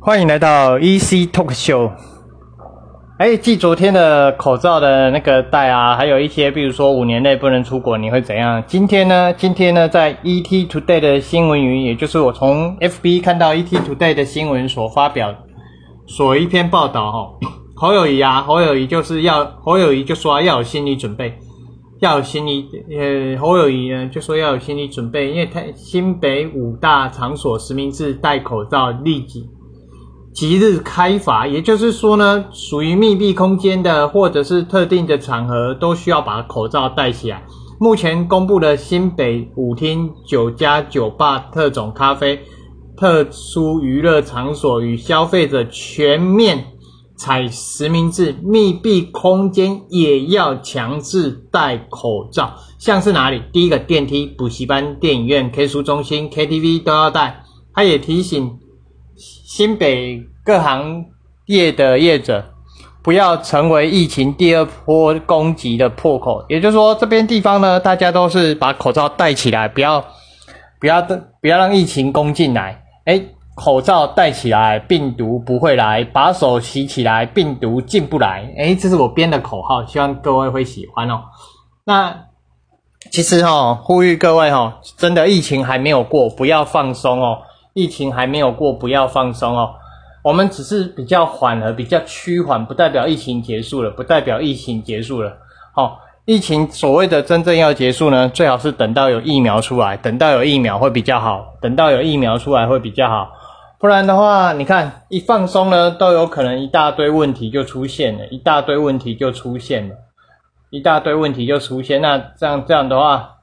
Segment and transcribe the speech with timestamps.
[0.00, 1.90] 欢迎来到 EC Talk Show。
[3.18, 8.62] 哎，继昨天的口罩的那个戴啊，还有一些，比如说五年内不能出国，你会怎样？
[8.64, 9.32] 今天呢？
[9.32, 15.34] 今天呢，在 ET Today 的新闻云，也就是我从 FB 看到 ET Today 的新闻所发表
[16.06, 17.30] 所一篇报道哈。
[17.74, 21.36] 侯友谊啊，侯友谊就是要侯友谊就说要有心理准备，
[21.98, 29.50] 要有心理呃，侯友谊呢就说要有心理准备，因为他新北五大场所实名制戴口罩立即。
[30.38, 37.42] 即日开罚，也就是说呢，属于密闭空间的或者是特定的场合，都需要把口罩戴起来。
[37.80, 42.38] 目前公布的新北舞厅、酒家、酒吧、特种咖啡、
[42.96, 46.66] 特殊娱乐场所与消费者全面
[47.16, 52.54] 采实名制，密闭空间也要强制戴口罩。
[52.78, 53.42] 像是哪里？
[53.52, 57.42] 第一个电梯、补习班、电影院、K 书中心、KTV 都要戴。
[57.74, 58.56] 他也提醒。
[59.18, 61.04] 新北各行
[61.46, 62.44] 业的业者，
[63.02, 66.44] 不要成为疫情第二波攻击的破口。
[66.48, 70.04] 也就是说，这边地方呢，大家都是把口罩戴起来，不要
[70.80, 72.82] 不要的，不要让疫情攻进来。
[73.06, 73.20] 哎，
[73.56, 78.48] 口罩戴起来，病毒不会来；把手洗起来，病毒进不来。
[78.56, 81.22] 哎，这是我编的口号，希望各位会喜欢哦。
[81.84, 82.26] 那
[83.10, 87.38] 其实哈，呼吁各位哈，真的疫情还没有过，不要放松哦。
[87.78, 89.70] 疫情还没有过，不要放松哦。
[90.24, 95.32] 我们只是比较缓和、比较趋缓，不代表疫情结束了，不代表疫情结束了。
[95.72, 103.30] 好，疫情所谓的真正要结束呢，最好是等到有疫苗出来，等到有疫苗会比较好，等到有疫苗出来会比较好。
[103.78, 109.94] 不然的话，你看一放松呢，都有可能一大堆问题就出现了，一大堆问题就出现了，
[110.70, 112.02] 一大堆问题就出现。
[112.02, 113.37] 那这样这样的话。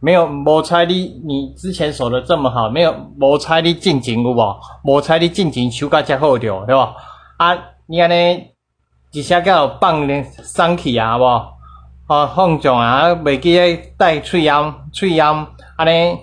[0.00, 4.56] 没有摩猜你，你之前守的这么好，没有摩猜你进前有无？
[4.84, 6.94] 摩猜你进前手甲才好着，对吧？
[7.36, 8.46] 啊，你安尼
[9.10, 11.48] 一下叫放咧生气啊，好无？
[12.06, 15.26] 哦，放纵啊，袂记咧戴喙烟，喙烟
[15.76, 16.16] 安尼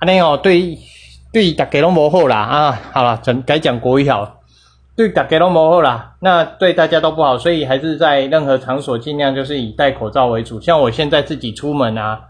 [0.00, 0.76] 安尼哦，对
[1.32, 2.80] 对，大家拢无好啦啊！
[2.92, 4.40] 好了，讲改讲国语好，
[4.96, 10.60] 对大家拢无好啦，那对大家都不好，所以还是在任何场所尽量就是以戴口罩为主。
[10.60, 12.20] 像我现在自己出门啊。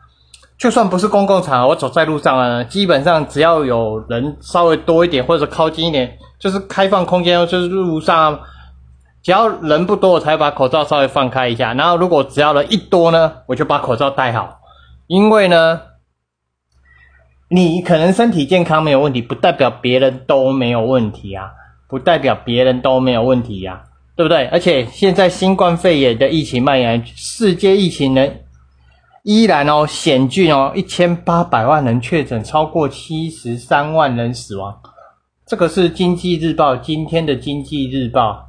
[0.58, 8.40] 就算不是公共场合，我走在路上啊，基本上只要有人稍微多一点或者靠近一点，就是开放空间，就是路上，
[9.22, 11.74] 只要人不多，我才把口罩稍微放开一下。
[11.74, 14.58] 然后如果只要人一多呢，我就把口罩戴好。
[15.06, 15.80] 因为呢，
[17.48, 21.52] 你可能身体健康没有问题，不代表别人都没有问题啊，
[21.88, 23.84] 不代表别人都没有问题呀，
[24.16, 24.46] 对不对？
[24.46, 28.26] 而且现在新冠肺炎的疫情蔓延，世界疫情呢？
[29.28, 34.74] 依然哦险峻哦，一千八百万人确诊，超过七十三万人死亡。
[35.46, 38.42] 这个是经济日报今天的经济日报，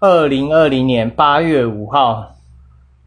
[0.00, 2.22] 二零二零年八月五号，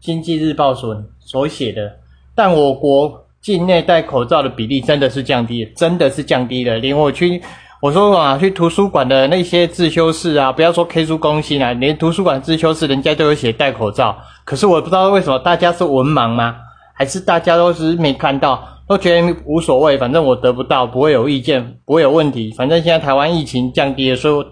[0.00, 1.88] 经济日报所所写的。
[2.34, 6.78] 但我国境内戴口罩的比例真的是降低，真的是降低了。
[6.78, 7.40] 连我去
[7.80, 14.18] 我说啊，去图书馆的那些自修室啊，不要说 K 书公心啊，连图书馆自修室人家都有写戴口罩。
[14.44, 16.56] 可是我不知道为什么大家是文盲吗？
[16.98, 22.52] 还是大家都是没看到，都觉得无所谓，反正我得不到，不会有意见，不会有问题。
[22.56, 24.46] 反正现在台湾疫情降低了，所以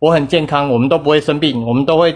[0.00, 2.12] 我很健康，我们都不会生病，我们都会，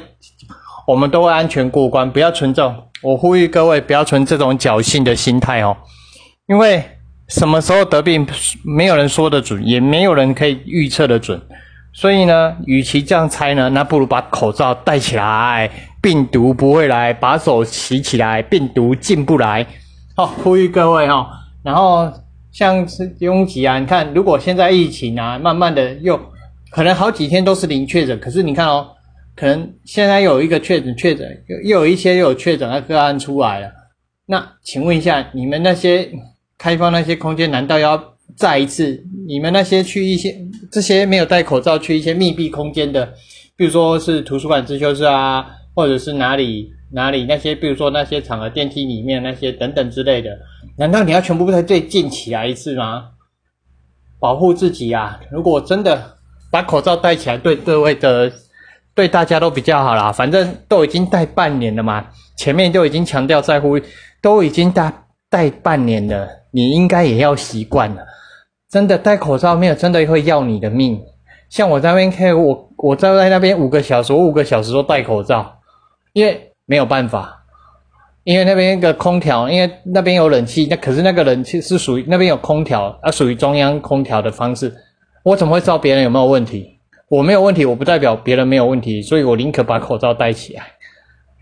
[0.89, 2.11] 我们都会安全过关。
[2.11, 5.77] 不要存这种，我呼吁各位不要存这种侥幸的心态哦，
[6.49, 6.83] 因为
[7.29, 8.27] 什么时候得病，
[8.65, 11.41] 没有人说得准，也没有人可以预测的准。
[11.93, 15.71] 所以呢，与其这样猜呢，那不如把口罩戴起来。
[16.07, 19.67] 病毒不会来，把手洗起来，病毒进不来。
[20.15, 21.29] 好，呼吁各位哈。
[21.65, 22.09] 然后
[22.53, 26.17] 像是拥挤啊，你看，如果现在疫情啊，慢慢的又
[26.71, 28.87] 可能好几天都是零确诊，可是你看哦，
[29.35, 33.69] 可能现在有一个确诊，确诊又又有一些又有确诊的个案出来了。
[34.27, 36.09] 那请问一下，你们那些
[36.57, 38.01] 开放那些空间，难道要
[38.37, 39.05] 再一次？
[39.27, 40.33] 你们那些去一些
[40.71, 43.13] 这些没有戴口罩去一些密闭空间的，
[43.57, 45.45] 比如说是图书馆自修室啊？
[45.77, 50.31] 或者是哪里哪里那些，比如说那些场合电梯里面那些等等之类的，
[50.79, 53.11] 难道你要全部在最近起来一次吗？
[54.19, 55.21] 保护自己啊！
[55.31, 56.17] 如果真的
[56.51, 58.33] 把口罩戴起来，对各位的
[58.95, 60.11] 对大家都比较好啦。
[60.11, 62.07] 反正都已经戴半年了嘛，
[62.39, 63.79] 前面就已经强调在乎，
[64.23, 64.91] 都已经戴
[65.29, 68.03] 戴半年了，你应该也要习惯了。
[68.71, 70.99] 真的戴口罩没有真的会要你的命。
[71.51, 75.56] 像我在那边开，我我站在那边五个小时，我五个小时都戴口罩。
[76.17, 77.45] 因为没有办法，
[78.25, 84.75] 因为那边一个空调，因为那边有冷气，那可是那个冷气是属于那边有空调，啊，属于中央空调的方式，
[85.25, 86.81] 我怎么会知道别人有没有问题？
[87.11, 90.63] 我没有问题，我不代表别人没有问题，所以我宁可把口罩戴起来，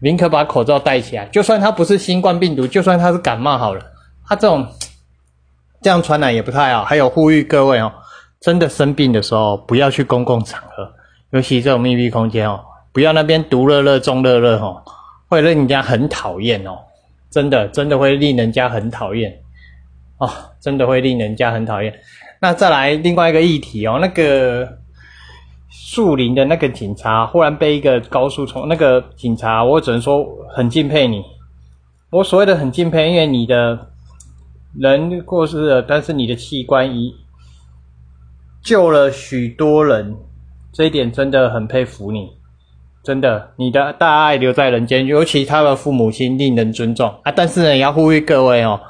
[0.03, 3.81] 宁可把口罩戴起来，就算它不是新冠病毒，就算它是感冒好了，
[4.27, 4.67] 它这种
[5.83, 6.83] 这样传染也不太好。
[6.83, 7.93] 还有呼吁各位哦，
[8.41, 10.93] 真的生病的时候不要去公共场合，
[11.31, 12.61] 尤其这种密闭空间哦，
[12.95, 14.83] 不要那边独乐乐众乐乐哦，
[15.29, 16.79] 会令人家很讨厌哦，
[17.31, 19.31] 真的真的会令人家很讨厌
[20.17, 21.93] 哦，真的会令人家很讨厌。
[22.41, 24.79] 那再来另外一个议题哦，那个。
[25.77, 31.21] 树林的那个警察忽然被一个高速冲，那个警察我只能说很敬佩你。
[32.11, 33.89] 我所谓的很敬佩，因为你的
[34.79, 37.13] 人过世了，但是你的器官已
[38.63, 40.17] 救了许多人，
[40.73, 42.31] 这一点真的很佩服你。
[43.05, 47.31] 真的，你的大爱留在人间，尤其他的父母亲令人尊重啊！
[47.31, 48.81] 但是呢，也要呼吁各位哦。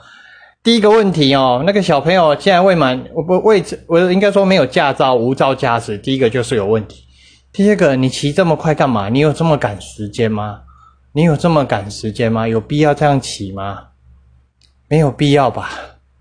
[0.62, 5.98] 第一个问题哦，那个小朋友现在未满，我不未，我应该说没有驾照，无照驾驶。
[5.98, 7.04] 第一个就是有问题。
[7.52, 9.08] 第二个，你骑这么快干嘛？
[9.08, 10.60] 你有这么赶时间吗？
[11.12, 12.46] 你有这么赶时间吗？
[12.46, 13.78] 有必要这样骑吗？
[14.88, 15.70] 没有必要吧，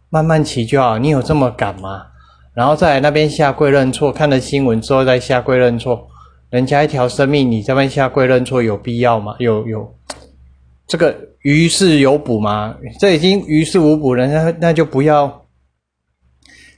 [0.09, 0.97] 慢慢骑就好。
[0.97, 2.07] 你有这么赶吗？
[2.55, 6.07] 然后在那边下跪认错，看了新闻之后再下跪认错，
[6.53, 9.35] 人家一条生命，你这边下跪认错有必要吗？
[9.39, 9.91] 有有。
[10.85, 12.77] 这个于事有补吗？
[12.99, 15.45] 这已经于事无补了，那那就不要。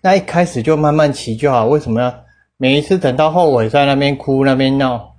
[0.01, 1.65] 那一开始就慢慢骑就好。
[1.65, 2.23] 为什么要
[2.55, 5.13] 每一次等到后尾在那边哭那边闹？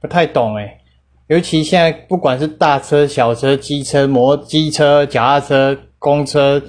[0.00, 0.78] 不太懂诶
[1.26, 6.62] 尤其现在不管是大车、小车、机车、摩机车、脚踏车、公车，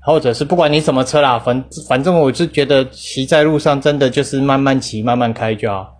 [0.00, 5.98] 或者是不管你什么车啦，反反正我是觉得骑在路上真的就是慢慢骑、慢慢开就好。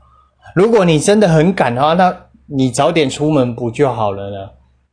[0.54, 2.14] 如果你真的很赶的话，那
[2.46, 4.36] 你早点出门不就好了呢？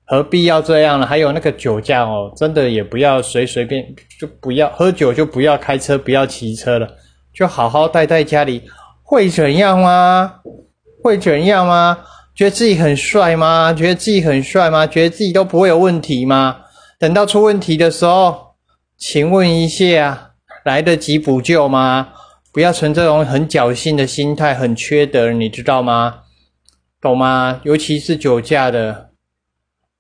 [0.06, 1.06] 何必要这样呢？
[1.06, 3.84] 还有那个酒驾哦，真的也不要随随便
[4.20, 6.88] 就不要喝酒，就不要开车，不要骑车了，
[7.34, 8.64] 就好好待在家里，
[9.04, 10.36] 会怎样吗？
[11.04, 12.00] 会怎样吗？
[12.34, 13.74] 觉得自己很帅吗？
[13.74, 14.88] 觉得自己很帅吗？
[14.88, 16.58] 觉得自己都不会有问题吗？
[16.98, 18.56] 等到出问题的时候，
[18.98, 20.32] 请问一下，
[20.64, 22.10] 来得及补救吗？
[22.52, 26.22] 不要存这种很侥幸的心态，很缺德，你知道吗？
[27.02, 27.62] 懂吗？
[27.64, 29.10] 尤其是酒驾的。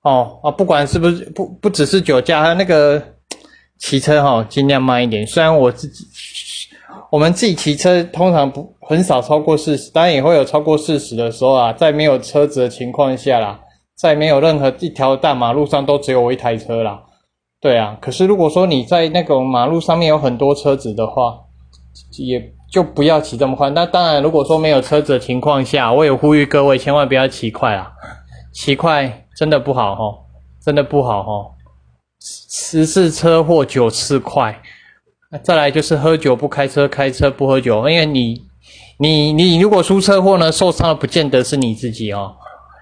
[0.01, 3.01] 哦啊，不管是不是不不只是酒驾，还有那个
[3.77, 5.27] 骑车哈，尽量慢一点。
[5.27, 6.05] 虽然我自己，
[7.11, 11.73] 我们自己骑车通常不很少超过四十，当然也会有超过四十的时候啊。
[11.73, 13.59] 在没有车子的情况下啦，
[13.95, 17.03] 在没有任何一条大马路上都只有我一台车啦。
[17.61, 21.37] 对啊，可是如果说你在那种马路上面有很多车子的话，
[22.17, 23.69] 也就不要骑这么快。
[23.71, 27.91] 那当然，如果说没有车子的情况下，我也呼吁各位千万不要骑快啊，
[28.53, 29.25] 骑快。
[29.37, 30.03] 真的不好哈，
[30.61, 31.51] 真的不好哈，
[32.19, 34.61] 十次车祸九次快，
[35.41, 38.41] 再来就是喝酒不开车，开车不喝酒，因为你，
[38.97, 42.35] 你你如果出车祸呢，受伤的不见得是你自己哦，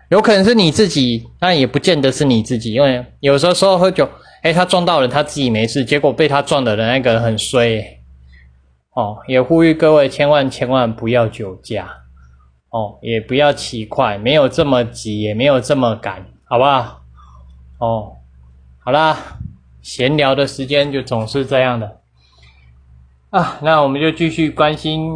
[0.10, 4.10] 有可能是你自己，但也不见得是你自己，因为有时候说喝酒，
[4.42, 7.97] 哎，他撞到人，他自己没事，结果被他撞的人那个人很衰，
[8.98, 11.88] 哦，也呼吁各位千万千万不要酒驾，
[12.72, 16.26] 哦，也不要骑快，没有这么急，也没有这么赶。
[16.46, 17.02] 好不好？
[17.78, 18.14] 哦，
[18.80, 19.16] 好啦，
[19.84, 22.00] 闲聊的时间就总是这样的
[23.30, 23.60] 啊。
[23.62, 25.12] 那我们就继续关心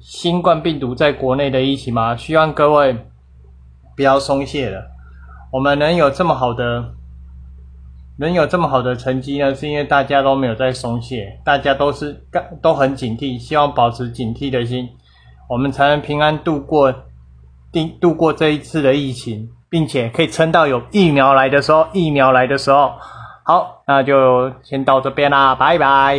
[0.00, 2.16] 新冠病毒在国内的疫情嘛。
[2.16, 2.96] 希望各位
[3.96, 4.92] 不要松懈了。
[5.50, 6.94] 我们能有这么好的，
[8.18, 12.24] 能有这么好的成绩呢，是因为大家都没有在松懈，大家都是
[12.62, 14.88] 都很警惕，希望保持警惕的心，
[15.48, 16.92] 我们才能平安度过，
[17.72, 19.50] 度度过这一次的疫情。
[19.70, 22.92] 并且可以撑到有疫苗来的时候，疫苗来的时候，
[23.44, 26.16] 好，那就先到这边啦，拜拜。